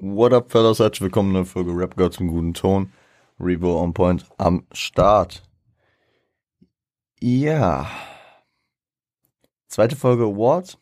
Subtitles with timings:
[0.00, 0.78] What up, fellas?
[0.78, 2.92] Herzlich willkommen in der Folge Rap God zum guten Ton.
[3.40, 5.42] Revo on Point am Start.
[7.18, 7.90] Ja.
[9.66, 10.78] Zweite Folge Awards.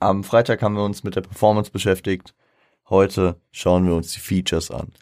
[0.00, 2.34] Am Freitag haben wir uns mit der Performance beschäftigt.
[2.88, 4.94] Heute schauen wir uns die Features an.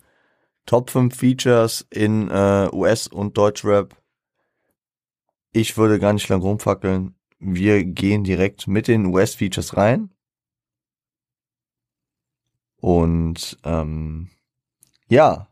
[0.67, 3.95] Top 5 Features in äh, US- und Deutschrap.
[5.53, 7.15] Ich würde gar nicht lang rumfackeln.
[7.39, 10.14] Wir gehen direkt mit den US-Features rein.
[12.85, 14.29] Und ähm,
[15.09, 15.49] ja,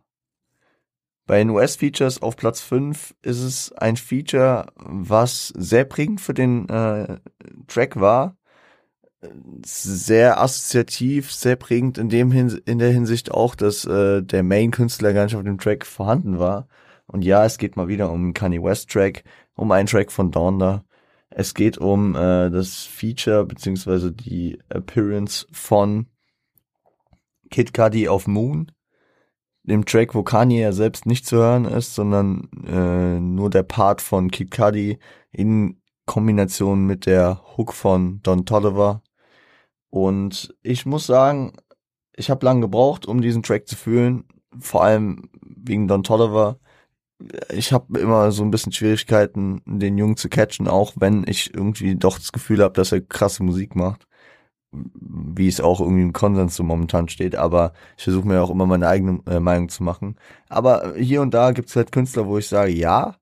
[1.24, 6.68] bei den US-Features auf Platz 5 ist es ein Feature, was sehr prägend für den
[6.68, 7.20] äh,
[7.68, 8.36] Track war.
[9.64, 15.14] Sehr assoziativ, sehr prägend in dem Hin in der Hinsicht auch, dass äh, der Main-Künstler
[15.14, 16.68] gar nicht auf dem Track vorhanden war.
[17.06, 19.24] Und ja, es geht mal wieder um einen Kanye West-Track,
[19.54, 20.84] um einen Track von Donda.
[21.30, 26.08] Es geht um äh, das Feature beziehungsweise die Appearance von
[27.52, 28.72] Kid Cudi auf Moon,
[29.62, 34.02] dem Track, wo Kanye ja selbst nicht zu hören ist, sondern äh, nur der Part
[34.02, 34.98] von Kid Cudi
[35.30, 39.02] in Kombination mit der Hook von Don Tolliver.
[39.90, 41.52] Und ich muss sagen,
[42.16, 44.24] ich habe lange gebraucht, um diesen Track zu fühlen,
[44.58, 46.58] vor allem wegen Don Tolliver.
[47.50, 51.94] Ich habe immer so ein bisschen Schwierigkeiten, den Jungen zu catchen, auch wenn ich irgendwie
[51.94, 54.08] doch das Gefühl habe, dass er krasse Musik macht
[54.72, 58.66] wie es auch irgendwie im Konsens so momentan steht, aber ich versuche mir auch immer
[58.66, 60.16] meine eigene äh, Meinung zu machen.
[60.48, 63.16] Aber hier und da gibt es halt Künstler, wo ich sage, ja,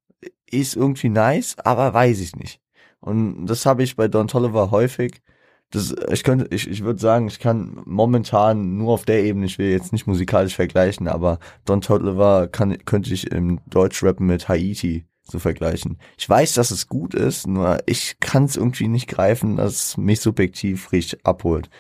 [0.51, 2.61] ist irgendwie nice, aber weiß ich nicht.
[3.01, 5.23] Und das habe ich bei Don Tolliver häufig.
[5.71, 9.59] Das, ich könnte, ich, ich würde sagen, ich kann momentan nur auf der Ebene, ich
[9.59, 15.07] will jetzt nicht musikalisch vergleichen, aber Don Tolliver kann, könnte ich im Deutschrappen mit Haiti
[15.31, 15.99] zu vergleichen.
[16.19, 19.97] Ich weiß, dass es gut ist, nur ich kann es irgendwie nicht greifen, dass es
[19.97, 21.71] mich subjektiv richtig abholt.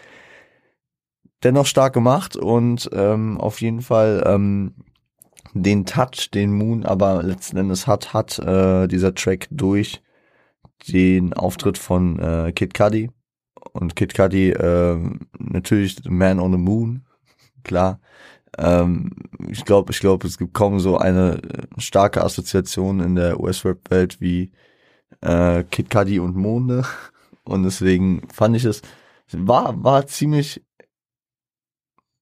[1.43, 4.75] Dennoch stark gemacht und ähm, auf jeden Fall ähm,
[5.55, 10.03] den Touch, den Moon aber letzten Endes hat, hat äh, dieser Track durch
[10.89, 13.10] den Auftritt von äh, Kid Cudi.
[13.72, 14.99] Und Kid Cudi äh,
[15.39, 17.05] natürlich Man on the Moon,
[17.65, 18.00] klar.
[18.60, 19.10] Ähm,
[19.48, 24.21] ich glaube, ich glaube, es gibt kaum so eine äh, starke Assoziation in der US-Rap-Welt
[24.21, 24.53] wie
[25.22, 26.84] äh, Kid Cudi und Monde.
[27.44, 28.82] Und deswegen fand ich es,
[29.32, 30.65] war, war ziemlich,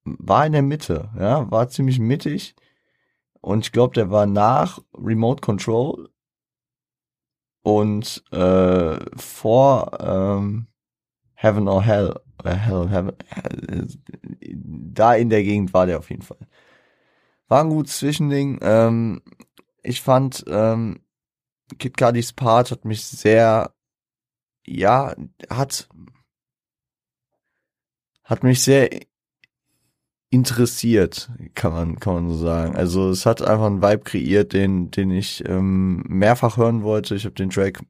[0.05, 2.55] war in der Mitte, ja, war ziemlich mittig.
[3.41, 6.09] Und ich glaube, der war nach Remote Control
[7.63, 10.69] und äh, vor ähm,
[11.35, 12.15] Heaven or Hell
[14.63, 16.39] da in der Gegend war der auf jeden Fall.
[17.49, 18.59] War ein gutes Zwischending.
[18.63, 19.23] Ähm,
[19.83, 21.01] ich fand, ähm,
[21.79, 23.73] Kid Cudis Part hat mich sehr,
[24.67, 25.15] ja,
[25.51, 25.89] hat,
[28.25, 28.91] hat mich sehr
[30.31, 32.77] interessiert, kann man, kann man so sagen.
[32.77, 37.15] Also es hat einfach einen Vibe kreiert, den, den ich ähm, mehrfach hören wollte.
[37.15, 37.81] Ich habe den Track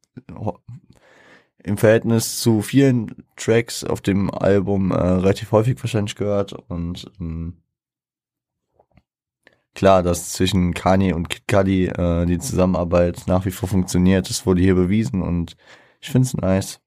[1.65, 7.59] im Verhältnis zu vielen Tracks auf dem Album äh, relativ häufig wahrscheinlich gehört und ähm,
[9.75, 14.47] klar, dass zwischen Kanye und Kid Cudi äh, die Zusammenarbeit nach wie vor funktioniert, das
[14.47, 15.57] wurde hier bewiesen und
[16.01, 16.81] ich find's nice.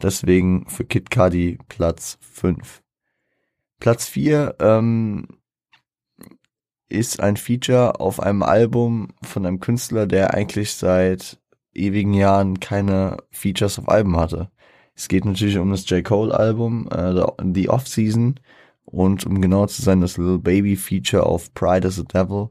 [0.00, 2.82] Deswegen für Kid Cudi Platz 5.
[3.80, 5.26] Platz 4 ähm,
[6.88, 11.40] ist ein Feature auf einem Album von einem Künstler, der eigentlich seit
[11.78, 14.50] ewigen Jahren keine Features auf Alben hatte.
[14.94, 16.02] Es geht natürlich um das J.
[16.04, 17.22] Cole Album, äh,
[17.54, 18.40] The Off-Season
[18.86, 22.48] und um genau zu sein, das Little Baby Feature auf Pride as a Devil.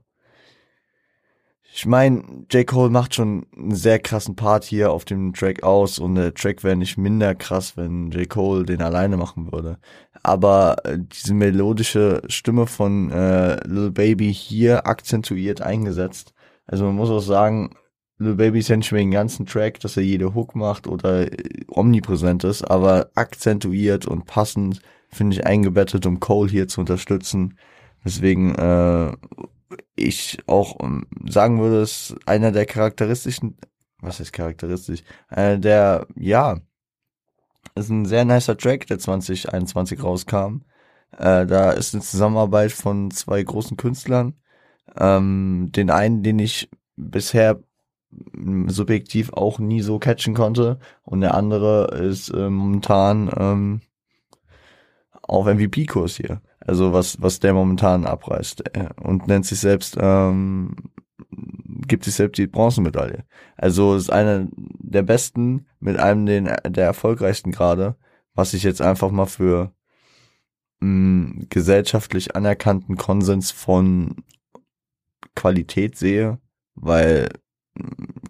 [1.78, 2.66] Ich meine, J.
[2.66, 6.64] Cole macht schon einen sehr krassen Part hier auf dem Track aus und der Track
[6.64, 8.30] wäre nicht minder krass, wenn J.
[8.30, 9.78] Cole den alleine machen würde.
[10.24, 16.34] Aber äh, diese melodische Stimme von äh, Little Baby hier akzentuiert eingesetzt.
[16.66, 17.76] Also man muss auch sagen,
[18.18, 22.44] Lil Baby ist ja den ganzen Track, dass er jede Hook macht oder äh, omnipräsent
[22.44, 27.58] ist, aber akzentuiert und passend finde ich eingebettet, um Cole hier zu unterstützen.
[28.06, 29.12] Deswegen äh,
[29.96, 33.58] ich auch ähm, sagen würde, es einer der charakteristischen,
[34.00, 36.60] was ist charakteristisch, äh, der, ja,
[37.76, 40.62] ist ein sehr nicer Track, der 2021 rauskam.
[41.12, 44.36] Äh, da ist eine Zusammenarbeit von zwei großen Künstlern.
[44.98, 47.60] Ähm, den einen, den ich bisher
[48.68, 50.80] subjektiv auch nie so catchen konnte.
[51.04, 53.82] Und der andere ist äh, momentan ähm,
[55.22, 56.42] auf MVP-Kurs hier.
[56.60, 58.76] Also was, was der momentan abreißt.
[58.76, 60.76] Äh, und nennt sich selbst, ähm,
[61.88, 63.26] gibt sich selbst die Bronzemedaille.
[63.58, 67.96] Also ist einer der besten mit einem den, der erfolgreichsten gerade,
[68.34, 69.74] was ich jetzt einfach mal für
[70.80, 74.24] mh, mm, gesellschaftlich anerkannten Konsens von
[75.36, 76.40] Qualität sehe,
[76.76, 77.30] weil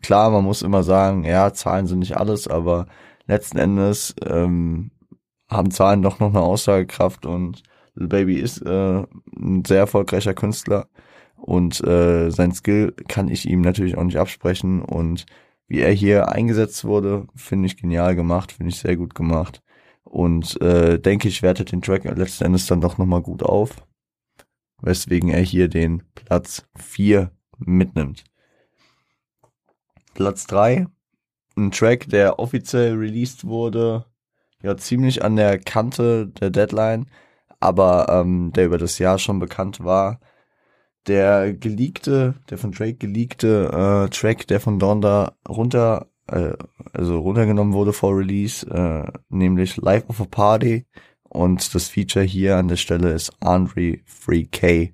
[0.01, 2.87] klar, man muss immer sagen, ja, Zahlen sind nicht alles, aber
[3.27, 4.91] letzten Endes ähm,
[5.49, 7.63] haben Zahlen doch noch eine Aussagekraft und
[7.95, 9.03] Lil Baby ist äh,
[9.37, 10.87] ein sehr erfolgreicher Künstler
[11.35, 15.25] und äh, sein Skill kann ich ihm natürlich auch nicht absprechen und
[15.67, 19.61] wie er hier eingesetzt wurde, finde ich genial gemacht, finde ich sehr gut gemacht
[20.03, 23.71] und äh, denke ich wertet den Track letzten Endes dann doch nochmal gut auf,
[24.81, 28.23] weswegen er hier den Platz 4 mitnimmt.
[30.15, 30.87] Platz 3,
[31.57, 34.05] ein Track, der offiziell released wurde,
[34.63, 37.07] ja ziemlich an der Kante der Deadline,
[37.59, 40.19] aber ähm, der über das Jahr schon bekannt war.
[41.07, 46.53] Der geleakte, der von Drake geleakte äh, Track, der von Donda runter, äh,
[46.93, 50.85] also runtergenommen wurde vor Release, äh, nämlich Life of a Party.
[51.23, 54.93] Und das Feature hier an der Stelle ist Andre 3K,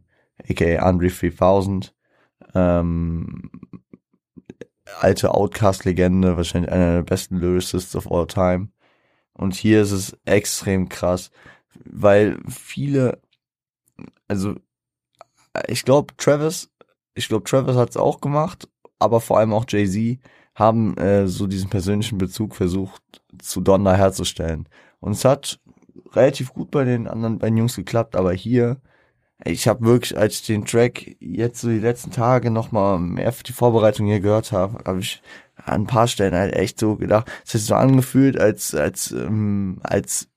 [0.50, 1.94] aka Andre 3000.
[2.56, 3.52] Ähm,
[5.00, 8.70] alte Outcast-Legende, wahrscheinlich einer der besten Lyricists of all time.
[9.34, 11.32] Und hier ist es extrem krass,
[11.86, 13.22] weil viele,
[14.28, 14.56] also
[15.68, 16.70] ich glaube Travis,
[17.14, 18.68] ich glaube Travis hat es auch gemacht,
[19.00, 20.20] aber vor allem auch Jay-Z
[20.56, 23.02] haben äh, so diesen persönlichen Bezug versucht
[23.40, 24.68] zu Donda herzustellen.
[25.00, 25.60] Und es hat
[26.14, 28.82] relativ gut bei den anderen beiden Jungs geklappt, aber hier
[29.46, 33.44] ich habe wirklich, als ich den Track jetzt so die letzten Tage nochmal mehr für
[33.44, 35.22] die Vorbereitung hier gehört habe, habe ich
[35.56, 39.12] an ein paar Stellen halt echt so gedacht, es hat sich so angefühlt, als, als,
[39.12, 40.30] ähm, als,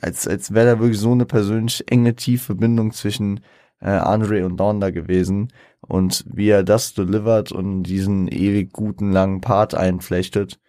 [0.00, 3.40] als, als wäre da wirklich so eine persönlich enge, tiefe Bindung zwischen
[3.80, 9.40] äh, Andre und Donda gewesen und wie er das delivert und diesen ewig guten langen
[9.40, 10.60] Part einflechtet.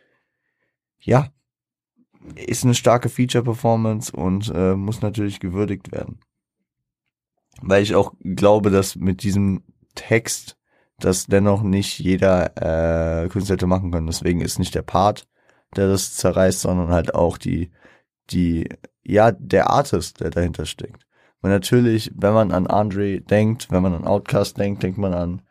[0.99, 1.29] Ja,
[2.35, 6.19] ist eine starke Feature-Performance und äh, muss natürlich gewürdigt werden
[7.61, 9.63] weil ich auch glaube, dass mit diesem
[9.95, 10.57] Text
[10.99, 14.07] das dennoch nicht jeder äh, Künstler hätte machen können.
[14.07, 15.27] Deswegen ist nicht der Part,
[15.75, 17.71] der das zerreißt, sondern halt auch die,
[18.31, 18.67] die,
[19.03, 21.05] ja, der Artist, der dahinter steckt.
[21.41, 25.41] Und natürlich, wenn man an Andre denkt, wenn man an Outcast denkt, denkt man an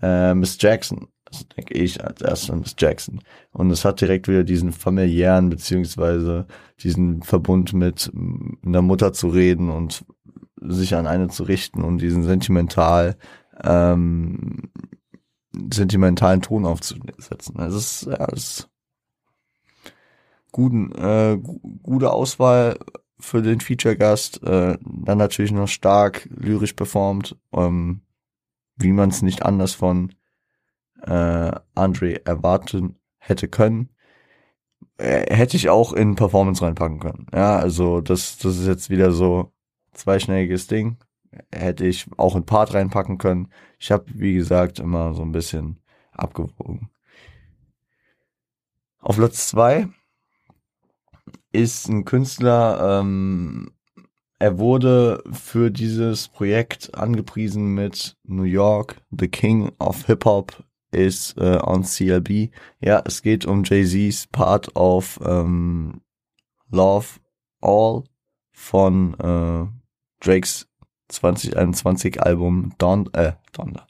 [0.00, 1.08] äh, Miss Jackson.
[1.24, 3.20] Das denke ich als erstes an Miss Jackson.
[3.52, 6.46] Und es hat direkt wieder diesen familiären, beziehungsweise
[6.80, 8.12] diesen Verbund mit
[8.64, 10.04] einer Mutter zu reden und
[10.68, 13.16] sich an eine zu richten und diesen sentimental
[13.62, 14.70] ähm,
[15.72, 17.60] sentimentalen Ton aufzusetzen.
[17.60, 18.70] Es ist, ja, es ist
[20.50, 21.38] guten, äh,
[21.82, 22.78] gute Auswahl
[23.18, 28.02] für den Feature-Gast, äh, dann natürlich noch stark lyrisch performt, ähm,
[28.76, 30.14] wie man es nicht anders von
[31.02, 33.90] äh, Andre erwarten hätte können.
[34.98, 37.26] Äh, hätte ich auch in Performance reinpacken können.
[37.32, 39.52] Ja, also das, das ist jetzt wieder so,
[39.92, 40.98] zweischneidiges Ding.
[41.50, 43.48] Hätte ich auch ein Part reinpacken können.
[43.78, 45.80] Ich habe, wie gesagt, immer so ein bisschen
[46.12, 46.90] abgewogen.
[48.98, 49.88] Auf Platz zwei
[51.52, 53.72] ist ein Künstler, ähm,
[54.42, 61.34] er wurde für dieses Projekt angepriesen mit New York, The King of Hip Hop is
[61.38, 62.50] äh, on CLB.
[62.80, 66.00] Ja, es geht um Jay-Z's Part auf ähm,
[66.70, 67.20] Love
[67.60, 68.02] All
[68.50, 69.81] von äh,
[70.22, 70.68] Drakes
[71.08, 73.86] 2021 Album Don, äh, Donda.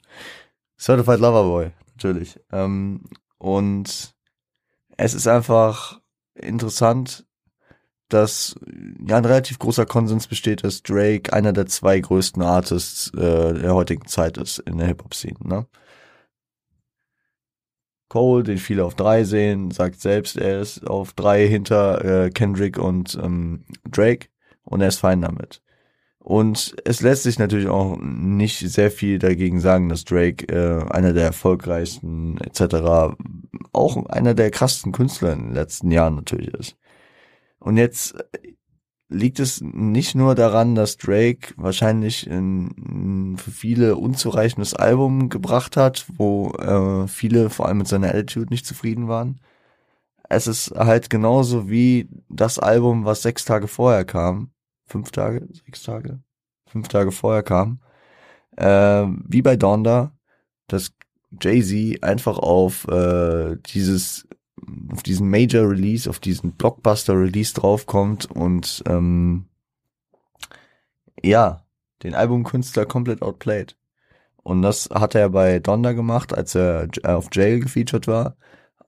[0.77, 2.39] Certified Lover Boy, natürlich.
[2.51, 3.05] Ähm,
[3.37, 4.13] und
[4.97, 6.01] es ist einfach
[6.35, 7.25] interessant,
[8.09, 8.55] dass
[9.07, 13.73] ja ein relativ großer Konsens besteht, dass Drake einer der zwei größten Artists äh, der
[13.73, 15.37] heutigen Zeit ist in der Hip-Hop-Szene.
[15.43, 15.67] Ne?
[18.09, 22.77] Cole, den viele auf drei sehen, sagt selbst, er ist auf drei hinter äh, Kendrick
[22.77, 24.27] und ähm, Drake
[24.63, 25.63] und er ist fein damit.
[26.23, 31.11] Und es lässt sich natürlich auch nicht sehr viel dagegen sagen, dass Drake äh, einer
[31.11, 33.15] der erfolgreichsten etc.
[33.73, 36.77] auch einer der krassesten Künstler in den letzten Jahren natürlich ist.
[37.59, 38.15] Und jetzt
[39.09, 46.05] liegt es nicht nur daran, dass Drake wahrscheinlich ein, für viele unzureichendes Album gebracht hat,
[46.15, 49.41] wo äh, viele vor allem mit seiner Attitude nicht zufrieden waren.
[50.29, 54.52] Es ist halt genauso wie das Album, was sechs Tage vorher kam,
[54.85, 56.19] fünf Tage, sechs Tage,
[56.67, 57.79] fünf Tage vorher kam,
[58.57, 60.11] äh, wie bei Donda,
[60.67, 60.93] dass
[61.41, 64.27] Jay-Z einfach auf äh, dieses
[64.91, 69.47] auf diesen Major Release, auf diesen Blockbuster Release draufkommt und ähm,
[71.21, 71.65] ja,
[72.03, 73.75] den Albumkünstler komplett outplayed.
[74.43, 78.35] Und das hat er bei Donda gemacht, als er auf Jail gefeatured war.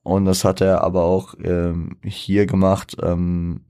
[0.02, 3.64] Und das hat er aber auch ähm, hier gemacht ähm,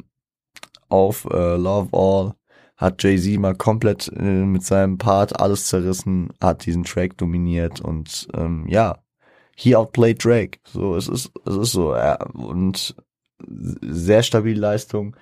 [0.89, 2.35] auf äh, Love All
[2.77, 8.29] hat Jay-Z mal komplett äh, mit seinem Part alles zerrissen, hat diesen Track dominiert und
[8.35, 8.99] ähm, ja,
[9.57, 10.59] he outplayed Drake.
[10.65, 12.95] So, es ist, es ist so, ja, und
[13.49, 15.17] sehr stabile Leistung.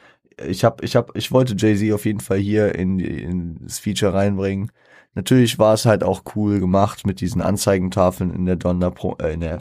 [0.44, 4.14] Ich habe, ich habe, ich wollte Jay-Z auf jeden Fall hier in, in das Feature
[4.14, 4.72] reinbringen.
[5.14, 9.34] Natürlich war es halt auch cool gemacht mit diesen Anzeigentafeln in der Donner Pro, äh,
[9.34, 9.60] in der,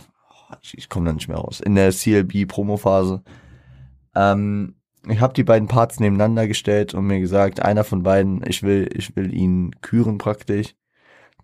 [0.50, 3.22] oh, ich komme da nicht mehr raus, in der CLB Promo Phase.
[4.16, 4.76] Ähm,
[5.08, 8.90] ich habe die beiden Parts nebeneinander gestellt und mir gesagt, einer von beiden, ich will,
[8.94, 10.76] ich will ihn küren praktisch.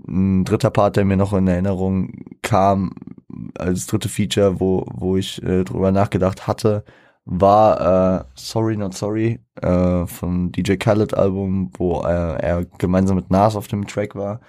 [0.08, 2.94] Ein dritter Part, der mir noch in Erinnerung kam,
[3.58, 6.86] als dritte Feature, wo, wo ich äh, drüber nachgedacht hatte,
[7.26, 13.30] war äh, Sorry Not Sorry äh, vom DJ Khaled Album, wo äh, er gemeinsam mit
[13.30, 14.40] Nas auf dem Track war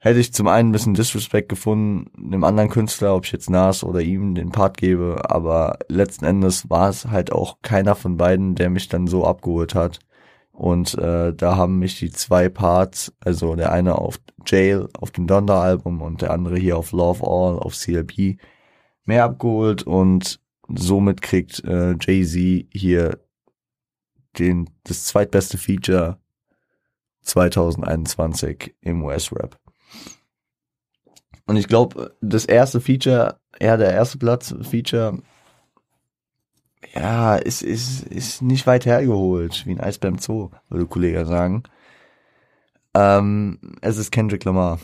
[0.00, 3.84] hätte ich zum einen ein bisschen Disrespect gefunden, einem anderen Künstler, ob ich jetzt Nas
[3.84, 8.54] oder ihm den Part gebe, aber letzten Endes war es halt auch keiner von beiden,
[8.54, 10.00] der mich dann so abgeholt hat.
[10.52, 15.26] Und äh, da haben mich die zwei Parts, also der eine auf Jail auf dem
[15.26, 18.38] Donda-Album und der andere hier auf Love All auf CLP,
[19.04, 23.18] mehr abgeholt und somit kriegt äh, Jay-Z hier
[24.38, 26.18] den, das zweitbeste Feature
[27.22, 29.59] 2021 im US-Rap.
[31.50, 35.18] Und ich glaube, das erste Feature, ja, der erste Platz-Feature,
[36.94, 41.64] ja, ist, ist, ist nicht weit hergeholt, wie ein Eis beim Zoo, würde Kollege sagen.
[42.94, 44.78] Ähm, es ist Kendrick Lamar.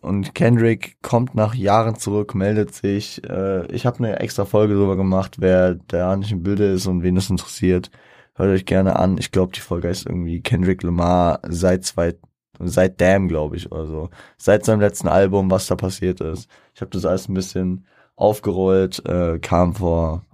[0.00, 3.22] Und Kendrick kommt nach Jahren zurück, meldet sich.
[3.28, 7.02] Äh, ich habe eine extra Folge drüber gemacht, wer da nicht im Bilde ist und
[7.02, 7.90] wen das interessiert.
[8.36, 9.18] Hört euch gerne an.
[9.18, 12.22] Ich glaube, die Folge ist irgendwie Kendrick Lamar seit 2000
[12.60, 14.10] seit Damn, glaube ich, oder so.
[14.36, 16.48] Seit seinem letzten Album, was da passiert ist.
[16.74, 17.86] Ich habe das alles ein bisschen
[18.16, 20.24] aufgerollt, äh, kam vor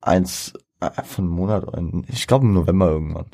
[0.00, 1.64] eins, äh, von einem Monat,
[2.08, 3.26] ich glaube im November irgendwann.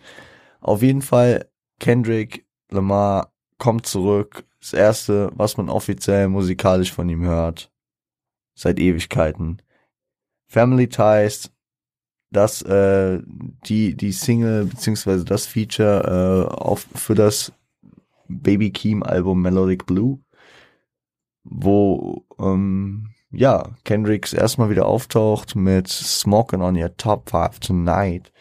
[0.60, 4.44] Auf jeden Fall, Kendrick Lamar kommt zurück.
[4.60, 7.70] Das erste, was man offiziell musikalisch von ihm hört.
[8.54, 9.60] Seit Ewigkeiten.
[10.46, 11.50] Family Ties,
[12.30, 13.20] das, äh,
[13.66, 17.52] die, die Single, beziehungsweise das Feature, äh, auf, für das
[18.40, 20.20] Baby Keem Album Melodic Blue,
[21.44, 28.32] wo ähm, ja Kendricks erstmal wieder auftaucht mit Smoking on Your Top 5 Tonight,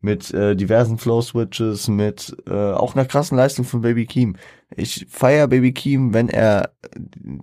[0.00, 4.36] mit äh, diversen Flow Switches, mit äh, auch einer krassen Leistung von Baby Keem.
[4.74, 6.72] Ich feier Baby Keem, wenn er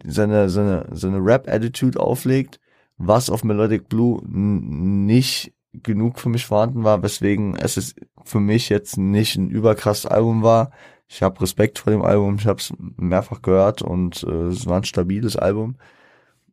[0.05, 2.59] seine seine seine Rap Attitude auflegt,
[2.97, 8.69] was auf Melodic Blue nicht genug für mich vorhanden war, weswegen es ist für mich
[8.69, 10.71] jetzt nicht ein überkrasses Album war,
[11.13, 14.77] ich habe Respekt vor dem Album, ich habe es mehrfach gehört und äh, es war
[14.77, 15.75] ein stabiles Album.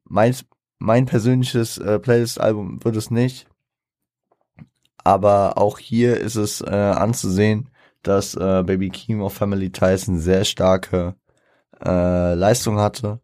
[0.05, 0.37] Mein,
[0.79, 3.47] mein persönliches äh, Playlist-Album wird es nicht.
[5.03, 7.71] Aber auch hier ist es äh, anzusehen,
[8.03, 11.15] dass äh, Baby Keem of Family Ties eine sehr starke
[11.83, 13.21] äh, Leistung hatte.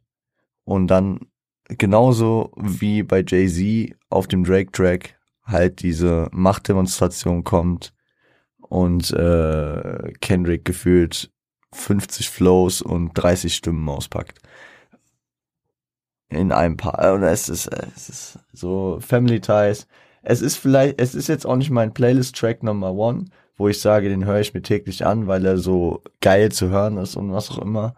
[0.64, 1.20] Und dann
[1.68, 7.92] genauso wie bei Jay-Z auf dem Drake-Track halt diese Machtdemonstration kommt
[8.68, 11.30] und äh, Kendrick gefühlt
[11.72, 14.40] 50 Flows und 30 Stimmen auspackt.
[16.28, 17.14] In einem Paar.
[17.14, 19.86] Und es ist, es ist so Family Ties.
[20.22, 24.08] Es ist vielleicht, es ist jetzt auch nicht mein Playlist-Track Number One, wo ich sage,
[24.08, 27.50] den höre ich mir täglich an, weil er so geil zu hören ist und was
[27.50, 27.94] auch immer.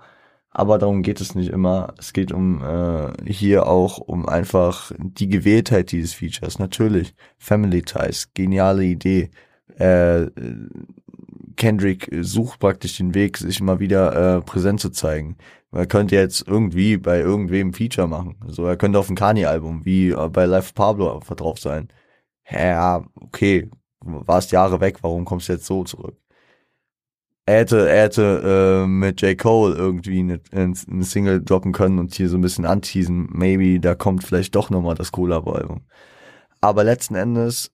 [0.50, 1.94] Aber darum geht es nicht immer.
[1.98, 6.58] Es geht um äh, hier auch um einfach die Gewähltheit dieses Features.
[6.58, 9.30] Natürlich, Family Ties, geniale Idee
[9.78, 10.26] äh,
[11.56, 15.36] Kendrick sucht praktisch den Weg, sich mal wieder äh, präsent zu zeigen.
[15.72, 18.36] Er könnte jetzt irgendwie bei irgendwem Feature machen.
[18.46, 21.88] So, er könnte auf ein Kanye-Album wie äh, bei Life Pablo drauf sein.
[22.50, 23.70] Ja, okay,
[24.00, 26.16] warst Jahre weg, warum kommst du jetzt so zurück?
[27.44, 29.36] Er hätte, er hätte äh, mit J.
[29.36, 33.94] Cole irgendwie eine, eine Single droppen können und hier so ein bisschen anteasen, maybe, da
[33.94, 35.80] kommt vielleicht doch nochmal das Collabo-Album.
[36.60, 37.72] Aber letzten Endes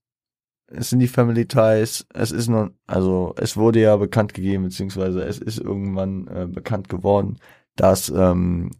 [0.66, 5.22] es sind die Family Ties, es ist noch, also es wurde ja bekannt gegeben, beziehungsweise
[5.22, 7.38] es ist irgendwann äh, bekannt geworden,
[7.76, 8.70] dass ähm,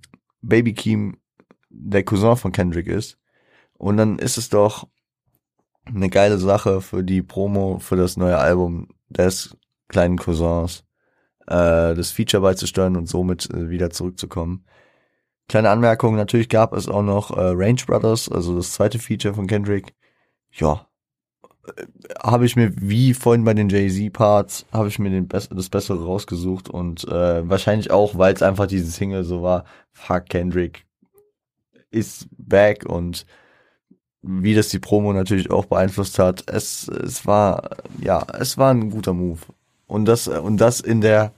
[0.40, 1.18] Baby Keem
[1.68, 3.18] der Cousin von Kendrick ist.
[3.74, 4.88] Und dann ist es doch
[5.84, 9.56] eine geile Sache für die Promo für das neue Album des
[9.88, 10.84] kleinen Cousins,
[11.46, 14.64] äh, das Feature beizusteuern und somit äh, wieder zurückzukommen.
[15.48, 19.46] Kleine Anmerkung, natürlich gab es auch noch äh, Range Brothers, also das zweite Feature von
[19.46, 19.94] Kendrick.
[20.52, 20.88] Ja,
[22.23, 26.04] habe ich mir, wie vorhin bei den Jay-Z-Parts, habe ich mir den Bess das Bessere
[26.04, 30.85] rausgesucht und äh, wahrscheinlich auch, weil es einfach diese Single so war, fuck Kendrick
[31.90, 33.25] ist back und
[34.23, 36.44] wie das die Promo natürlich auch beeinflusst hat.
[36.50, 39.40] Es, es war, ja, es war ein guter Move.
[39.87, 41.33] Und das, und das in der,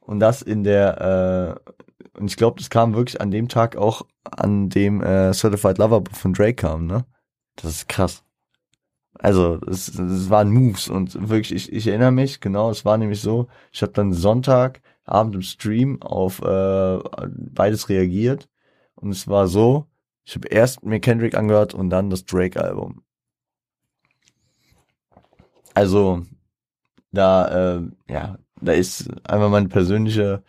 [0.00, 4.02] und das in der, äh, und ich glaube, das kam wirklich an dem Tag auch,
[4.24, 7.04] an dem äh, Certified Lover von Drake kam, ne?
[7.56, 8.22] Das ist krass.
[9.18, 13.20] Also, es, es waren Moves und wirklich, ich, ich erinnere mich, genau, es war nämlich
[13.20, 18.48] so, ich habe dann Sonntag Abend im Stream auf äh, beides reagiert
[18.94, 19.86] und es war so,
[20.24, 23.02] ich habe erst mir Kendrick angehört und dann das Drake-Album.
[25.74, 26.22] Also,
[27.12, 30.42] da, äh, ja, da ist einfach meine persönliche,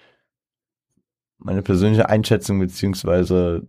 [1.44, 3.68] meine persönliche Einschätzung beziehungsweise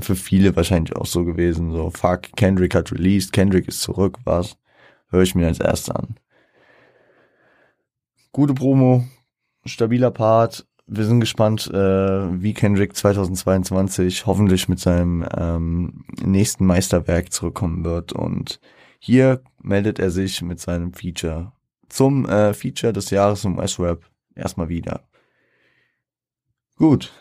[0.00, 1.72] für viele wahrscheinlich auch so gewesen.
[1.72, 4.56] So, fuck, Kendrick hat released, Kendrick ist zurück, was?
[5.08, 6.16] Höre ich mir als erstes an.
[8.32, 9.04] Gute Promo,
[9.64, 10.66] stabiler Part.
[10.86, 18.12] Wir sind gespannt, äh, wie Kendrick 2022 hoffentlich mit seinem ähm, nächsten Meisterwerk zurückkommen wird.
[18.12, 18.60] Und
[18.98, 21.52] hier meldet er sich mit seinem Feature
[21.88, 25.02] zum äh, Feature des Jahres im S-Rap erstmal wieder.
[26.76, 27.12] Gut.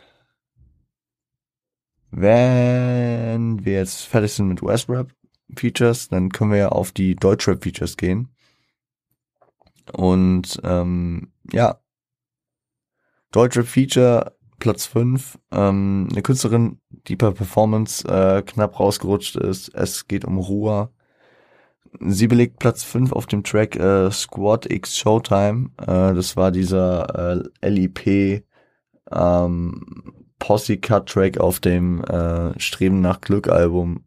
[2.12, 5.13] Wenn wir jetzt fertig sind mit US-Rap
[5.55, 8.29] Features, dann können wir ja auf die Deutschrap Features gehen.
[9.93, 11.79] Und ähm, ja,
[13.31, 19.74] Deutschrap Feature Platz 5, ähm, eine Künstlerin, die per Performance äh, knapp rausgerutscht ist.
[19.74, 20.93] Es geht um Ruhr.
[22.00, 25.72] Sie belegt Platz 5 auf dem Track äh, Squad X Showtime.
[25.79, 28.43] Äh, das war dieser äh, LIP
[29.13, 34.05] ähm, Posse Cut Track auf dem äh, Streben nach Glück Album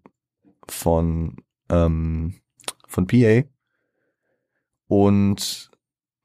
[0.68, 1.36] von
[1.70, 2.34] ähm,
[2.88, 3.42] von PA.
[4.88, 5.70] Und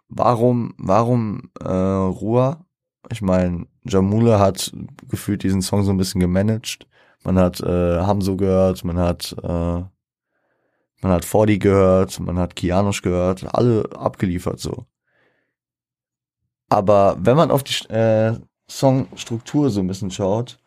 [0.08, 2.66] warum warum äh, Ruhr?
[3.12, 4.72] Ich meine, Jamule hat
[5.08, 6.88] gefühlt diesen Song so ein bisschen gemanagt.
[7.24, 9.84] Man hat äh, Hamso gehört, man hat äh,
[11.02, 14.86] man hat Fordi gehört, man hat Kianosch gehört, alle abgeliefert so.
[16.70, 18.40] Aber wenn man auf die äh,
[18.70, 20.60] Songstruktur so ein bisschen schaut,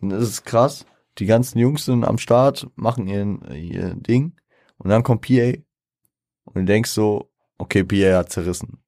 [0.00, 0.86] dann ist es krass.
[1.18, 4.34] Die ganzen Jungs sind am Start, machen ihren, ihr Ding
[4.78, 5.52] und dann kommt PA
[6.44, 8.82] und du denkst so, okay, PA hat zerrissen.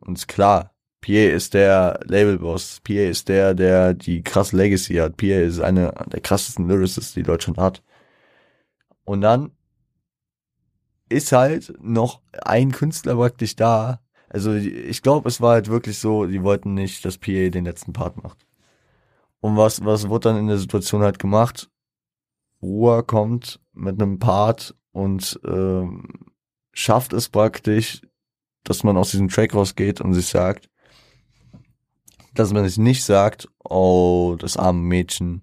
[0.00, 5.16] Und ist klar, PA ist der Labelboss, PA ist der, der die krasse Legacy hat,
[5.16, 7.82] PA ist eine der krassesten Lyricists, die Deutschland hat.
[9.04, 9.52] Und dann
[11.08, 14.00] ist halt noch ein Künstler praktisch da.
[14.30, 17.92] Also ich glaube, es war halt wirklich so, die wollten nicht, dass PA den letzten
[17.92, 18.46] Part macht.
[19.40, 21.68] Und was, was wird dann in der Situation halt gemacht?
[22.62, 26.06] Ruhr kommt mit einem Part und ähm,
[26.72, 28.02] schafft es praktisch,
[28.62, 30.68] dass man aus diesem Track rausgeht und sich sagt,
[32.34, 35.42] dass man sich nicht sagt, oh, das arme Mädchen,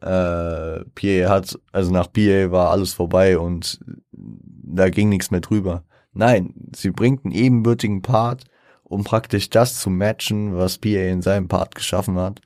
[0.00, 3.80] äh, PA hat, also nach PA war alles vorbei und
[4.12, 5.84] da ging nichts mehr drüber.
[6.12, 8.44] Nein, sie bringt einen ebenbürtigen Part,
[8.84, 12.40] um praktisch das zu matchen, was PA in seinem Part geschaffen hat.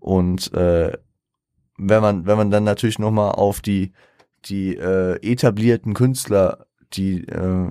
[0.00, 0.92] Und äh,
[1.78, 3.92] wenn man, wenn man dann natürlich nochmal auf die,
[4.44, 7.70] die äh, etablierten Künstler, die äh,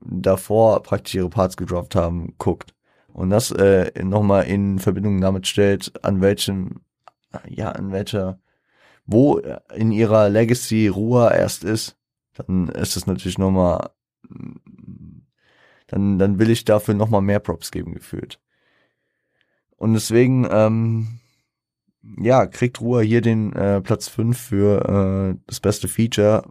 [0.00, 2.74] davor praktisch ihre Parts gedroppt haben, guckt
[3.12, 6.82] und das äh, nochmal in Verbindung damit stellt, an welchem,
[7.48, 8.38] ja, an welcher,
[9.06, 9.40] wo
[9.74, 11.96] in ihrer Legacy Ruhe erst ist,
[12.34, 13.90] dann ist es natürlich nochmal,
[15.88, 18.38] dann, dann will ich dafür nochmal mehr Props geben, gefühlt.
[19.76, 21.20] Und deswegen, ähm,
[22.20, 26.44] ja, kriegt Ruhe hier den äh, Platz 5 für äh, das beste Feature,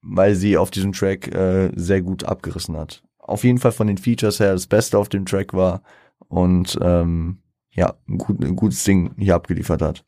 [0.00, 3.02] weil sie auf diesem Track äh, sehr gut abgerissen hat.
[3.18, 5.82] Auf jeden Fall von den Features her das Beste auf dem Track war
[6.28, 7.38] und ähm,
[7.72, 10.04] ja, ein, gut, ein gutes Ding hier abgeliefert hat.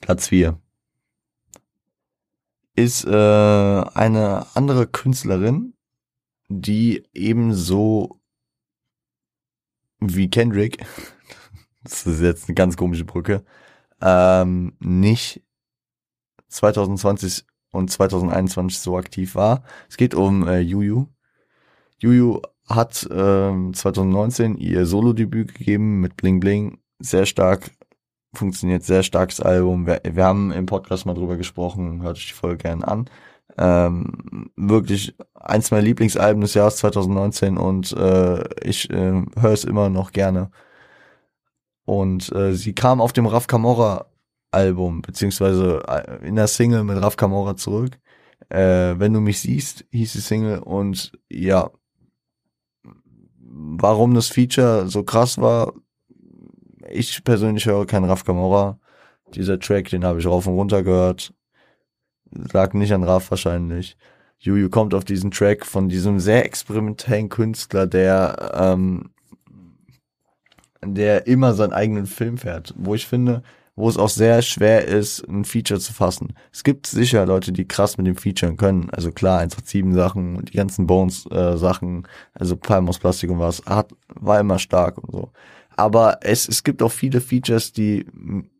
[0.00, 0.58] Platz 4
[2.74, 5.74] ist äh, eine andere Künstlerin,
[6.48, 8.20] die ebenso
[10.00, 10.84] wie Kendrick,
[11.84, 13.44] das ist jetzt eine ganz komische Brücke,
[14.00, 15.42] ähm, nicht
[16.48, 19.64] 2020 und 2021 so aktiv war.
[19.88, 21.06] Es geht um äh, Juju.
[21.98, 26.78] Juju hat ähm, 2019 ihr Solo-Debüt gegeben mit Bling Bling.
[26.98, 27.70] Sehr stark
[28.34, 29.86] funktioniert, sehr starkes Album.
[29.86, 33.10] Wir, wir haben im Podcast mal drüber gesprochen, hört euch die Folge gerne an.
[33.58, 39.90] Ähm, wirklich eins meiner Lieblingsalben des Jahres 2019 und äh, ich äh, höre es immer
[39.90, 40.50] noch gerne.
[41.84, 44.06] Und äh, sie kam auf dem Raf Camora
[44.50, 47.98] Album, beziehungsweise äh, in der Single mit Raf Camora zurück.
[48.48, 51.70] Äh, Wenn du mich siehst, hieß die Single und ja,
[53.38, 55.72] warum das Feature so krass war,
[56.90, 58.78] ich persönlich höre keinen Raf Kamora.
[59.34, 61.32] Dieser Track, den habe ich rauf und runter gehört.
[62.30, 63.96] Lag nicht an Raf wahrscheinlich.
[64.38, 69.10] Juju kommt auf diesen Track von diesem sehr experimentellen Künstler, der ähm,
[70.84, 73.42] der immer seinen eigenen Film fährt, wo ich finde,
[73.76, 76.34] wo es auch sehr schwer ist, ein Feature zu fassen.
[76.52, 78.90] Es gibt sicher Leute, die krass mit dem Featuren können.
[78.90, 83.64] Also klar, 187 Sachen, die ganzen Bones äh, Sachen, also Palm aus Plastik und was,
[83.64, 85.30] hat, war immer stark und so.
[85.76, 88.06] Aber es, es gibt auch viele Features, die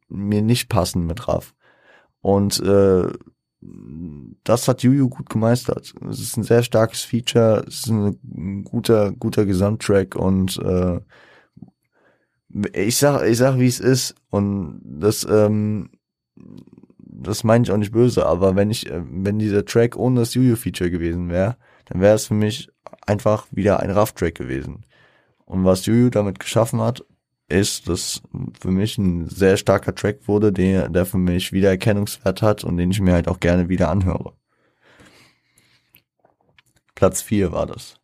[0.09, 1.55] mir nicht passen mit Raff.
[2.21, 3.09] Und äh,
[4.45, 5.95] das hat Juju gut gemeistert.
[6.09, 11.01] Es ist ein sehr starkes Feature, es ist ein guter, guter Gesamttrack und äh,
[12.75, 14.15] ich sag, ich sag, wie es ist.
[14.31, 15.91] Und das, ähm,
[16.97, 20.35] das meine ich auch nicht böse, aber wenn ich, äh, wenn dieser Track ohne das
[20.35, 22.69] Juju-Feature gewesen wäre, dann wäre es für mich
[23.07, 24.85] einfach wieder ein Rough-Track gewesen.
[25.53, 27.05] Und was Juju damit geschaffen hat,
[27.47, 28.23] ist, dass
[28.59, 32.79] für mich ein sehr starker Track wurde, der, der für mich wieder Erkennungswert hat und
[32.79, 34.33] den ich mir halt auch gerne wieder anhöre.
[36.95, 37.97] Platz 4 war das.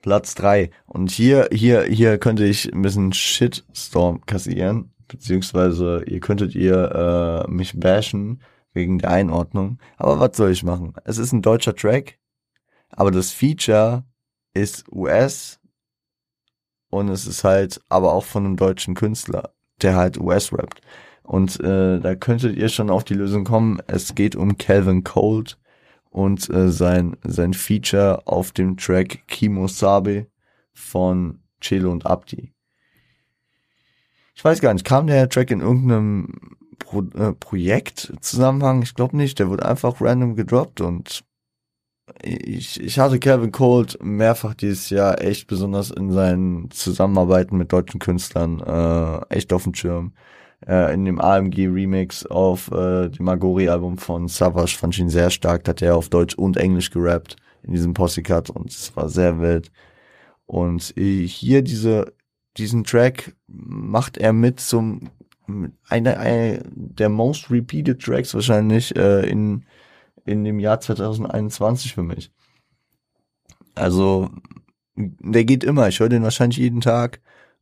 [0.00, 6.54] Platz drei Und hier, hier, hier könnte ich ein bisschen Shitstorm kassieren, beziehungsweise ihr könntet
[6.54, 8.40] ihr äh, mich bashen
[8.72, 9.78] wegen der Einordnung.
[9.98, 10.94] Aber was soll ich machen?
[11.04, 12.18] Es ist ein deutscher Track,
[12.88, 14.04] aber das Feature
[14.54, 15.60] ist US
[16.94, 19.50] und es ist halt aber auch von einem deutschen Künstler,
[19.82, 20.80] der halt US rappt.
[21.22, 23.80] Und äh, da könntet ihr schon auf die Lösung kommen.
[23.86, 25.58] Es geht um Calvin Cold
[26.10, 30.26] und äh, sein, sein Feature auf dem Track Kimo Sabe
[30.72, 32.52] von Chelo und Abdi.
[34.34, 38.82] Ich weiß gar nicht, kam der Track in irgendeinem Pro äh, Projekt Zusammenhang?
[38.82, 41.24] Ich glaube nicht, der wurde einfach random gedroppt und
[42.22, 47.98] ich, ich hatte Kevin Cold mehrfach dieses Jahr echt besonders in seinen Zusammenarbeiten mit deutschen
[47.98, 50.12] Künstlern äh, echt auf dem Schirm
[50.66, 55.08] äh, in dem AMG Remix auf äh, dem Magori Album von Savage fand ich ihn
[55.08, 58.70] sehr stark, da hat er auf Deutsch und Englisch gerappt in diesem Posse Cut und
[58.70, 59.70] es war sehr wild.
[60.46, 62.12] Und äh, hier diese
[62.56, 65.10] diesen Track macht er mit zum
[65.88, 69.64] einer eine der most repeated Tracks wahrscheinlich äh, in
[70.24, 72.30] in dem Jahr 2021 für mich.
[73.74, 74.30] Also
[74.96, 77.20] der geht immer, ich höre den wahrscheinlich jeden Tag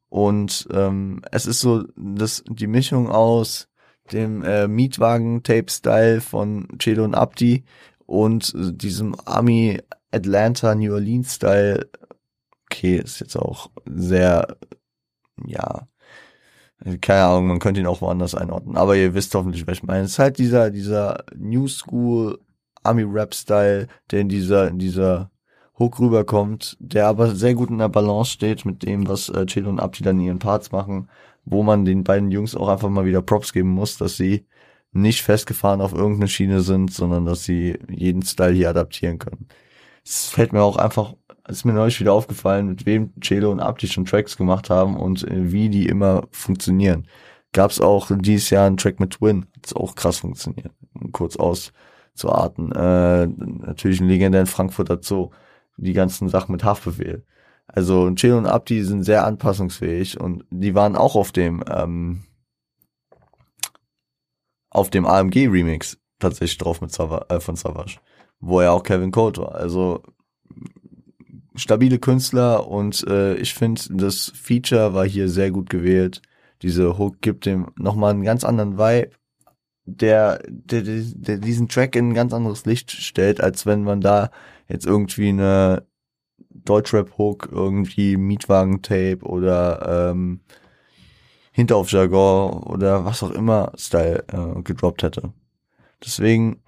[0.09, 3.69] und ähm, es ist so das, die Mischung aus
[4.13, 7.65] dem äh, Mietwagen-Tape-Style von Chelo und Abdi
[8.05, 11.89] und äh, diesem Army Atlanta New Orleans-Style.
[12.71, 14.57] Okay, ist jetzt auch sehr,
[15.47, 15.89] ja,
[17.01, 20.05] keine Ahnung, man könnte ihn auch woanders einordnen, aber ihr wisst hoffentlich, was ich meine.
[20.05, 22.39] Es ist halt dieser, dieser New School
[22.83, 25.31] Army Rap Style, der in dieser, in dieser
[25.79, 29.67] Hook rüberkommt, der aber sehr gut in der Balance steht mit dem, was äh, Chill
[29.67, 31.09] und Abdi dann in ihren Parts machen,
[31.45, 34.47] wo man den beiden Jungs auch einfach mal wieder Props geben muss, dass sie
[34.93, 39.49] nicht festgefahren auf irgendeine Schiene sind, sondern dass sie jeden Style hier adaptieren können.
[40.05, 41.15] Es fällt mir auch einfach,
[41.49, 45.27] ist mir neulich wieder aufgefallen, mit wem Chelo und Abdi schon Tracks gemacht haben und
[45.27, 47.07] äh, wie die immer funktionieren.
[47.53, 50.73] Gab es auch dieses Jahr einen Track mit Twin, hat's auch krass funktioniert.
[50.95, 51.13] Um
[52.13, 52.73] kurz auszuarten.
[52.73, 55.31] Äh, natürlich ein legendären Frankfurter Zoo
[55.77, 57.25] die ganzen Sachen mit Haftbefehl.
[57.67, 62.25] Also Chill und Abdi sind sehr anpassungsfähig und die waren auch auf dem ähm,
[64.71, 67.99] auf dem AMG Remix tatsächlich drauf mit Savage, äh, von Savage,
[68.41, 69.55] wo er auch Kevin Colt war.
[69.55, 70.03] Also
[71.55, 76.21] stabile Künstler und äh, ich finde das Feature war hier sehr gut gewählt.
[76.61, 79.11] Diese Hook gibt dem nochmal einen ganz anderen Vibe,
[79.85, 84.31] der, der, der diesen Track in ein ganz anderes Licht stellt, als wenn man da
[84.69, 85.87] jetzt irgendwie eine
[86.51, 90.41] Deutschrap-Hook, irgendwie Mietwagen-Tape oder ähm,
[91.53, 95.33] Hinterauf-Jargon oder was auch immer Style äh, gedroppt hätte.
[96.05, 96.63] Deswegen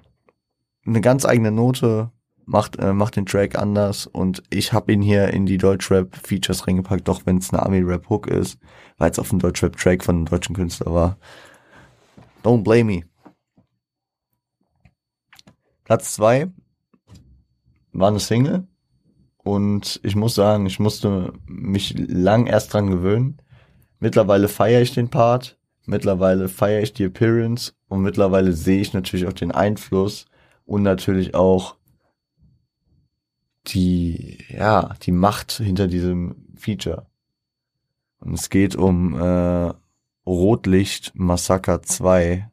[0.87, 2.11] eine ganz eigene Note
[2.47, 6.67] macht äh, macht den Track anders und ich habe ihn hier in die Deutschrap Features
[6.67, 8.59] reingepackt, doch wenn es eine Army Rap Hook ist,
[8.99, 11.17] weil es auf dem Deutschrap Track von einem deutschen Künstler war.
[12.45, 13.05] Don't blame me.
[15.85, 16.53] Platz zwei
[17.93, 18.69] war eine Single
[19.39, 23.39] und ich muss sagen, ich musste mich lang erst dran gewöhnen.
[23.99, 29.27] Mittlerweile feiere ich den Part, mittlerweile feiere ich die Appearance und mittlerweile sehe ich natürlich
[29.27, 30.27] auch den Einfluss
[30.67, 31.77] und natürlich auch
[33.69, 37.07] die, ja, die Macht hinter diesem Feature.
[38.21, 39.73] Und es geht um äh,
[40.27, 42.51] Rotlicht Massaker 2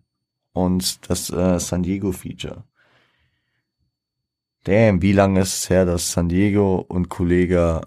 [0.53, 2.65] und das äh, San Diego Feature.
[4.63, 7.81] Damn, wie lange ist es her, dass San Diego und Kollege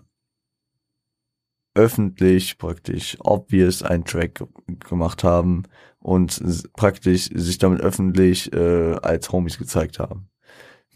[1.74, 4.44] öffentlich praktisch obvious einen Track
[4.88, 5.64] gemacht haben
[5.98, 6.40] und
[6.74, 10.28] praktisch sich damit öffentlich äh, als Homies gezeigt haben.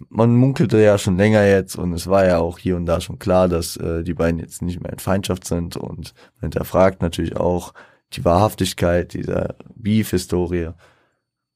[0.08, 3.18] man munkelte ja schon länger jetzt und es war ja auch hier und da schon
[3.18, 7.36] klar, dass äh, die beiden jetzt nicht mehr in Feindschaft sind und man hinterfragt natürlich
[7.36, 7.72] auch
[8.12, 10.70] die Wahrhaftigkeit dieser Beef-Historie.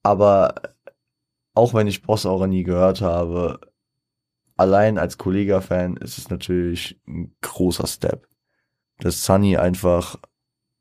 [0.03, 0.55] Aber
[1.55, 3.61] auch wenn ich Boss auch nie gehört habe,
[4.57, 8.29] allein als Kollega-Fan ist es natürlich ein großer Step.
[8.99, 10.17] Dass Sunny einfach,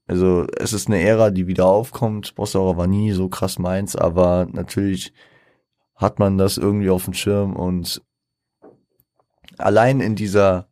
[0.08, 2.36] also es ist eine Ära, die wieder aufkommt.
[2.36, 5.14] Boss war nie so krass meins, aber natürlich
[5.96, 8.02] hat man das irgendwie auf dem Schirm und
[9.58, 10.68] allein in dieser,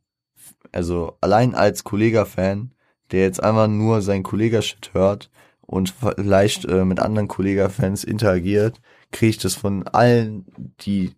[0.71, 2.73] also allein als Kollega-Fan,
[3.11, 5.29] der jetzt einfach nur sein Kollega-Shit hört
[5.61, 10.45] und vielleicht äh, mit anderen Kollega-Fans interagiert, kriege ich das von allen,
[10.81, 11.13] die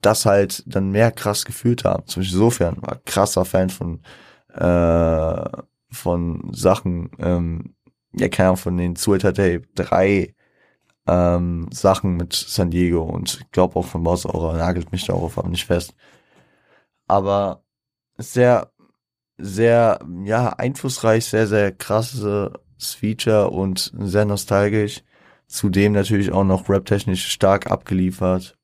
[0.00, 2.06] das halt dann mehr krass gefühlt haben.
[2.06, 4.00] Zum Beispiel sofern war krasser Fan von
[4.54, 7.74] äh, von Sachen, ähm,
[8.12, 10.34] ja keine Ahnung, von den Twitter Tape 3
[11.06, 15.38] ähm, Sachen mit San Diego und ich glaube auch von Boss Aura, nagelt mich darauf
[15.38, 15.94] aber nicht fest.
[17.06, 17.64] Aber
[18.16, 18.72] sehr,
[19.38, 25.02] sehr, ja, einflussreich, sehr, sehr krasses Feature und sehr nostalgisch.
[25.46, 28.56] Zudem natürlich auch noch rap-technisch stark abgeliefert.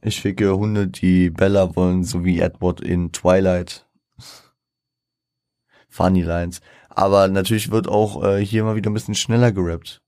[0.00, 3.86] Ich schicke Hunde, die Bella wollen, so wie Edward in Twilight.
[5.88, 6.60] Funny Lines.
[6.88, 10.02] Aber natürlich wird auch äh, hier mal wieder ein bisschen schneller gerappt.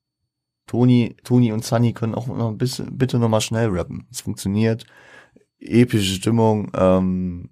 [0.67, 4.07] Toni, Toni und Sunny können auch noch ein bisschen, bitte nochmal schnell rappen.
[4.11, 4.85] Es funktioniert.
[5.59, 7.51] Epische Stimmung, ähm,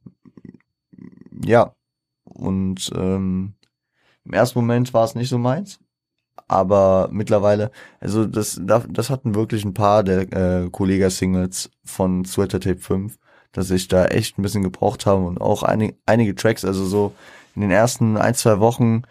[1.45, 1.75] ja.
[2.25, 3.55] Und ähm,
[4.25, 5.79] im ersten Moment war es nicht so meins.
[6.49, 12.79] Aber mittlerweile, also das, das hatten wirklich ein paar der äh, Kollega-Singles von Sweater Tape
[12.79, 13.19] 5,
[13.53, 17.13] dass ich da echt ein bisschen gebraucht habe und auch einige, einige Tracks, also so
[17.55, 19.03] in den ersten ein, zwei Wochen,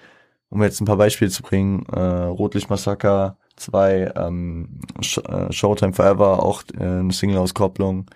[0.50, 6.44] um jetzt ein paar Beispiele zu bringen, äh, Rotlicht Massaker, zwei ähm, äh, Showtime Forever,
[6.44, 8.08] auch äh, eine Single-Auskopplung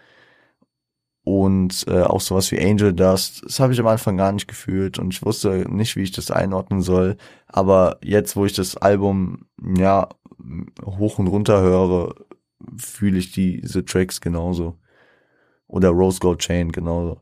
[1.25, 3.43] und äh, auch sowas wie Angel Dust.
[3.43, 6.31] Das habe ich am Anfang gar nicht gefühlt und ich wusste nicht, wie ich das
[6.31, 7.17] einordnen soll.
[7.47, 10.07] Aber jetzt, wo ich das Album ja
[10.85, 12.15] hoch und runter höre,
[12.77, 14.77] fühle ich diese Tracks genauso.
[15.67, 17.19] Oder Rose Gold Chain genauso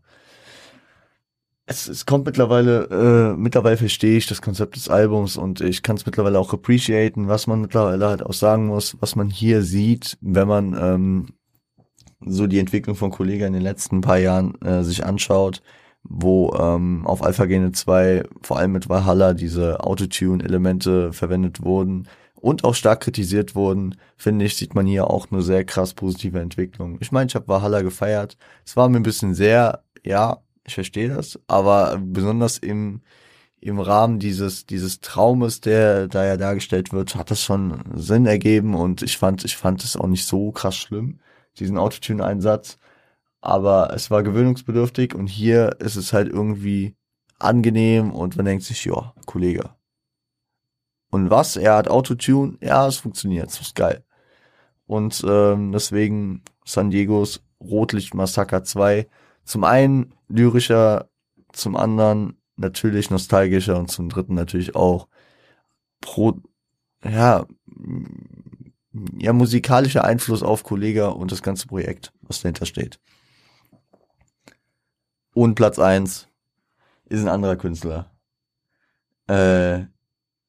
[1.65, 5.95] es, es kommt mittlerweile, äh, mittlerweile verstehe ich das Konzept des Albums und ich kann
[5.95, 10.17] es mittlerweile auch appreciaten, was man mittlerweile halt auch sagen muss, was man hier sieht,
[10.21, 11.27] wenn man ähm,
[12.25, 15.61] so die Entwicklung von Kollega in den letzten paar Jahren äh, sich anschaut,
[16.03, 22.65] wo ähm, auf Alpha Gene 2 vor allem mit Valhalla diese Autotune-Elemente verwendet wurden und
[22.65, 26.97] auch stark kritisiert wurden, finde ich, sieht man hier auch eine sehr krass positive Entwicklung.
[26.99, 28.37] Ich meine, ich habe Valhalla gefeiert.
[28.65, 33.01] Es war mir ein bisschen sehr, ja, ich verstehe das, aber besonders im,
[33.61, 38.75] im Rahmen dieses, dieses Traumes, der da ja dargestellt wird, hat das schon Sinn ergeben
[38.75, 41.19] und ich fand, ich fand es auch nicht so krass schlimm,
[41.59, 42.77] diesen Autotune-Einsatz.
[43.41, 46.95] Aber es war gewöhnungsbedürftig und hier ist es halt irgendwie
[47.39, 49.71] angenehm und man denkt sich, ja, Kollege.
[51.09, 51.57] Und was?
[51.57, 52.57] Er hat Autotune?
[52.61, 54.03] Ja, es funktioniert, das ist geil.
[54.85, 59.07] Und ähm, deswegen San Diegos Rotlicht Massaker 2
[59.43, 61.09] zum einen lyrischer,
[61.51, 65.07] zum anderen natürlich nostalgischer und zum dritten natürlich auch
[66.01, 66.39] pro,
[67.03, 67.45] ja,
[69.17, 72.99] ja, musikalischer Einfluss auf Kollega und das ganze Projekt, was dahinter steht.
[75.33, 76.27] Und Platz eins
[77.05, 78.11] ist ein anderer Künstler.
[79.27, 79.85] Äh,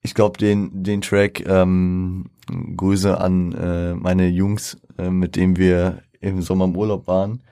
[0.03, 2.31] ich glaube, den, den Track, ähm,
[2.77, 7.43] Grüße an äh, meine Jungs, äh, mit dem wir im Sommer im Urlaub waren.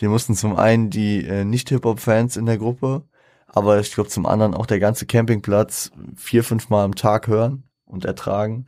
[0.00, 3.02] Die mussten zum einen die äh, Nicht-Hip-Hop-Fans in der Gruppe,
[3.48, 7.64] aber ich glaube zum anderen auch der ganze Campingplatz vier, fünf Mal am Tag hören
[7.86, 8.66] und ertragen.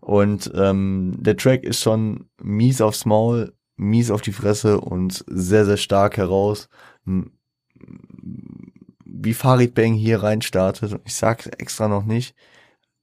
[0.00, 5.64] Und ähm, der Track ist schon mies aufs Maul, mies auf die Fresse und sehr,
[5.66, 6.68] sehr stark heraus.
[9.04, 12.34] Wie Farid Bang hier rein startet, ich sag's extra noch nicht,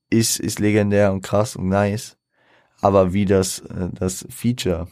[0.09, 2.17] ist, ist legendär und krass und nice.
[2.81, 4.87] Aber wie das, äh, das Feature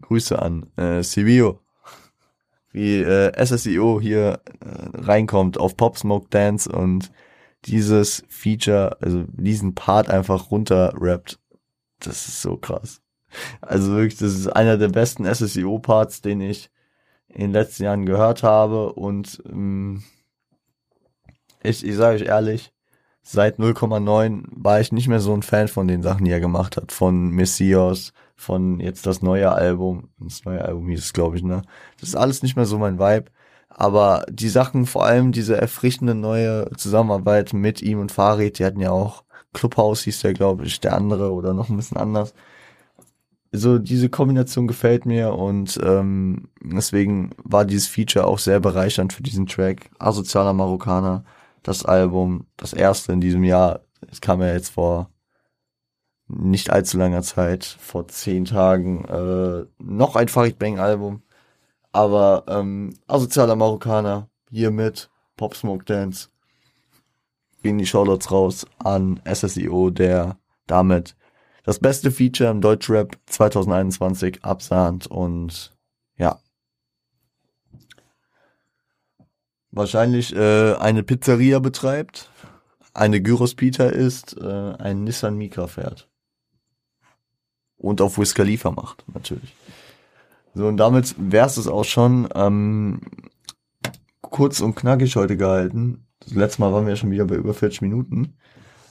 [0.00, 1.60] Grüße an äh, Sevio,
[2.72, 7.10] wie äh, SSEO hier äh, reinkommt auf Pop Smoke Dance und
[7.66, 11.38] dieses Feature, also diesen Part einfach runter rappt.
[11.98, 13.02] Das ist so krass.
[13.60, 16.70] Also wirklich, das ist einer der besten SSEO-Parts, den ich
[17.28, 18.92] in den letzten Jahren gehört habe.
[18.92, 20.02] Und ähm,
[21.62, 22.72] ich, ich sage euch ehrlich,
[23.22, 26.76] seit 0,9 war ich nicht mehr so ein Fan von den Sachen, die er gemacht
[26.76, 26.92] hat.
[26.92, 30.10] Von Messias, von jetzt das neue Album.
[30.18, 31.62] Das neue Album hieß es, glaube ich, ne?
[32.00, 33.30] Das ist alles nicht mehr so mein Vibe.
[33.70, 38.80] Aber die Sachen, vor allem diese erfrischende neue Zusammenarbeit mit ihm und Farid, die hatten
[38.80, 42.34] ja auch Clubhouse hieß der, glaube ich, der andere oder noch ein bisschen anders.
[43.52, 49.22] so diese Kombination gefällt mir und ähm, deswegen war dieses Feature auch sehr bereichernd für
[49.22, 49.90] diesen Track.
[49.98, 51.24] Asozialer Marokkaner,
[51.62, 53.80] das Album, das erste in diesem Jahr.
[54.10, 55.10] Es kam ja jetzt vor
[56.28, 61.22] nicht allzu langer Zeit, vor zehn Tagen, äh, noch ein Farid Bang Album.
[61.92, 66.28] Aber ähm, Asozialer Marokkaner, hier mit Pop Smoke Dance.
[67.62, 71.16] Gehen die Shoutouts raus an SSIO, der damit
[71.64, 75.76] das beste Feature im Deutschrap 2021 absahnt und
[76.16, 76.38] ja.
[79.70, 82.30] Wahrscheinlich äh, eine Pizzeria betreibt,
[82.92, 86.08] eine Gyros Pita ist, äh, ein Nissan Micra fährt.
[87.76, 89.54] Und auf Wiz Khalifa macht, natürlich.
[90.54, 92.28] So, und damit wär's es auch schon.
[92.34, 93.00] Ähm,
[94.22, 96.06] kurz und knackig heute gehalten.
[96.20, 98.34] Das letzte Mal waren wir ja schon wieder bei über 40 Minuten.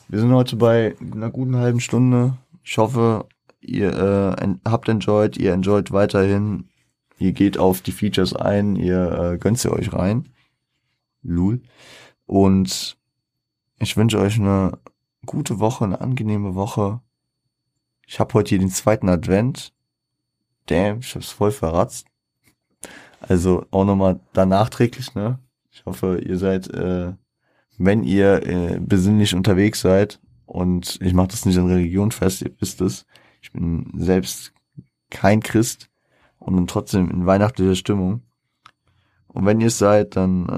[0.07, 2.37] Wir sind heute bei einer guten halben Stunde.
[2.63, 3.27] Ich hoffe,
[3.61, 3.93] ihr
[4.37, 6.69] äh, habt enjoyed, ihr enjoyt weiterhin.
[7.17, 10.29] Ihr geht auf die Features ein, ihr äh, gönnt sie euch rein.
[11.21, 11.61] Lul.
[12.25, 12.97] Und
[13.79, 14.79] ich wünsche euch eine
[15.25, 17.01] gute Woche, eine angenehme Woche.
[18.07, 19.73] Ich habe heute hier den zweiten Advent.
[20.69, 22.05] Damn, ich hab's voll verratzt.
[23.21, 25.39] Also auch nochmal da nachträglich, ne?
[25.71, 27.13] Ich hoffe, ihr seid, äh,
[27.77, 32.51] wenn ihr äh, besinnlich unterwegs seid, und ich mache das nicht an Religion fest, ihr
[32.59, 33.05] wisst es.
[33.41, 34.51] Ich bin selbst
[35.11, 35.89] kein Christ
[36.39, 38.23] und bin trotzdem in weihnachtlicher Stimmung.
[39.27, 40.49] Und wenn ihr es seid, dann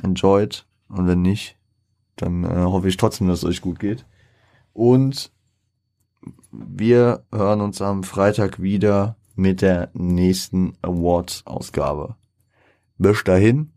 [0.00, 0.66] äh, enjoyt.
[0.88, 1.58] Und wenn nicht,
[2.16, 4.06] dann äh, hoffe ich trotzdem, dass es euch gut geht.
[4.72, 5.32] Und
[6.50, 12.16] wir hören uns am Freitag wieder mit der nächsten Awards-Ausgabe.
[12.98, 13.72] Bis dahin.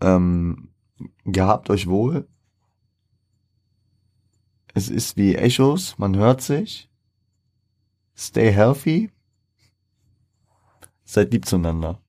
[0.00, 0.70] Ähm,
[1.24, 2.28] gehabt euch wohl.
[4.74, 6.90] Es ist wie Echos, man hört sich.
[8.16, 9.10] Stay healthy.
[11.04, 12.02] Seid lieb zueinander.